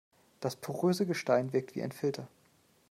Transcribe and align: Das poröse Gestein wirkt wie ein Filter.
Das 0.39 0.55
poröse 0.55 1.05
Gestein 1.05 1.53
wirkt 1.53 1.75
wie 1.75 1.83
ein 1.83 1.91
Filter. 1.91 2.27